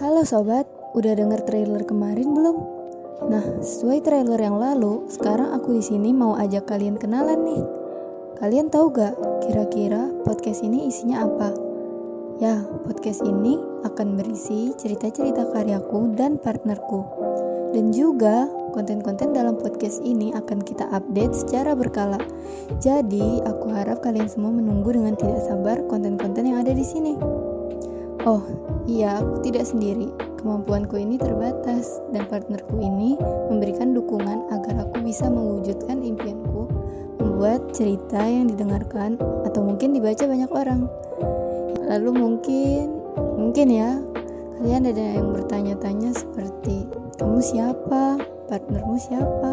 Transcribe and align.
Halo 0.00 0.24
sobat, 0.24 0.64
udah 0.96 1.12
denger 1.12 1.44
trailer 1.44 1.84
kemarin 1.84 2.32
belum? 2.32 2.56
Nah, 3.28 3.44
sesuai 3.60 4.00
trailer 4.00 4.40
yang 4.40 4.56
lalu, 4.56 5.04
sekarang 5.12 5.52
aku 5.52 5.76
di 5.76 5.84
sini 5.84 6.08
mau 6.16 6.40
ajak 6.40 6.72
kalian 6.72 6.96
kenalan 6.96 7.36
nih. 7.44 7.60
Kalian 8.40 8.72
tahu 8.72 8.96
gak 8.96 9.12
kira-kira 9.44 10.08
podcast 10.24 10.64
ini 10.64 10.88
isinya 10.88 11.28
apa? 11.28 11.52
Ya, 12.40 12.64
podcast 12.88 13.20
ini 13.28 13.60
akan 13.84 14.16
berisi 14.16 14.72
cerita-cerita 14.80 15.52
karyaku 15.52 16.16
dan 16.16 16.40
partnerku. 16.40 17.04
Dan 17.76 17.92
juga 17.92 18.48
konten-konten 18.72 19.36
dalam 19.36 19.60
podcast 19.60 20.00
ini 20.00 20.32
akan 20.32 20.64
kita 20.64 20.88
update 20.96 21.36
secara 21.36 21.76
berkala. 21.76 22.16
Jadi, 22.80 23.44
aku 23.44 23.68
harap 23.68 24.00
kalian 24.00 24.32
semua 24.32 24.48
menunggu 24.48 24.96
dengan 24.96 25.12
tidak 25.12 25.44
sabar 25.44 25.76
konten-konten 25.92 26.48
yang 26.48 26.64
ada 26.64 26.72
di 26.72 26.88
sini. 26.88 27.20
Oh, 28.28 28.44
iya, 28.84 29.24
aku 29.24 29.40
tidak 29.48 29.64
sendiri. 29.64 30.12
Kemampuanku 30.36 31.00
ini 31.00 31.16
terbatas 31.16 32.04
dan 32.12 32.28
partnerku 32.28 32.76
ini 32.76 33.16
memberikan 33.48 33.96
dukungan 33.96 34.44
agar 34.52 34.84
aku 34.84 35.00
bisa 35.00 35.24
mewujudkan 35.24 36.04
impianku 36.04 36.68
membuat 37.16 37.72
cerita 37.72 38.20
yang 38.20 38.52
didengarkan 38.52 39.16
atau 39.48 39.64
mungkin 39.64 39.96
dibaca 39.96 40.20
banyak 40.28 40.52
orang. 40.52 40.84
Lalu 41.88 42.10
mungkin 42.12 43.00
mungkin 43.40 43.72
ya 43.72 43.96
kalian 44.60 44.92
ada 44.92 45.04
yang 45.16 45.32
bertanya-tanya 45.32 46.12
seperti 46.12 46.84
kamu 47.16 47.40
siapa? 47.40 48.20
Partnermu 48.52 49.00
siapa? 49.00 49.50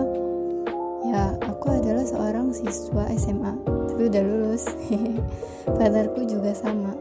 Ya, 1.07 1.39
aku 1.47 1.71
adalah 1.71 2.03
seorang 2.03 2.51
siswa 2.51 3.07
SMA, 3.15 3.55
tapi 3.63 4.11
udah 4.11 4.23
lulus. 4.27 4.67
Partnerku 5.79 6.27
juga 6.27 6.51
sama. 6.51 6.91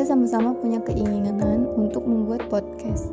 Kita 0.00 0.16
sama-sama 0.16 0.56
punya 0.56 0.80
keinginan 0.80 1.68
untuk 1.76 2.08
membuat 2.08 2.48
podcast. 2.48 3.12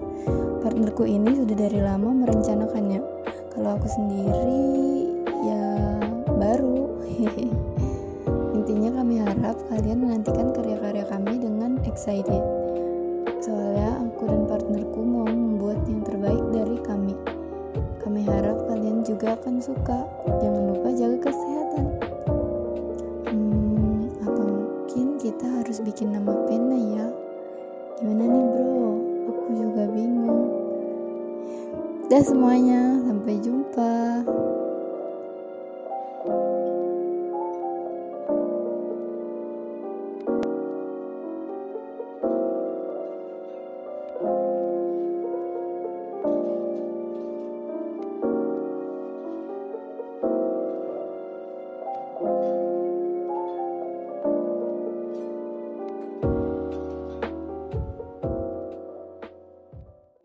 Partnerku 0.64 1.04
ini 1.04 1.36
sudah 1.36 1.68
dari 1.68 1.84
lama 1.84 2.16
merencanakannya. 2.16 3.04
Kalau 3.52 3.76
aku 3.76 3.92
sendiri 3.92 4.64
ya 5.44 5.68
baru. 6.40 6.88
Intinya 8.56 9.04
kami 9.04 9.20
harap 9.20 9.60
kalian 9.68 10.00
menantikan 10.00 10.56
karya-karya 10.56 11.04
kami 11.12 11.36
dengan 11.36 11.76
excited. 11.84 12.40
Soalnya 13.44 14.08
aku 14.08 14.32
dan 14.32 14.48
partnerku 14.48 15.04
mau 15.04 15.28
membuat 15.28 15.84
yang 15.92 16.08
terbaik 16.08 16.46
dari 16.56 16.80
kami. 16.88 17.20
Kami 18.00 18.24
harap 18.24 18.64
kalian 18.72 19.04
juga 19.04 19.36
akan 19.36 19.60
suka. 19.60 20.08
Jangan 20.40 20.64
lupa 20.72 20.96
jaga 20.96 21.20
kesehatan. 21.20 21.47
Kita 25.38 25.54
harus 25.54 25.78
bikin 25.86 26.18
nama 26.18 26.34
pena 26.50 26.74
ya? 26.74 27.06
Gimana 28.02 28.26
nih 28.26 28.42
bro? 28.58 28.90
Aku 29.30 29.50
juga 29.54 29.86
bingung. 29.94 30.50
Dah 32.10 32.26
semuanya, 32.26 32.98
sampai. 33.06 33.37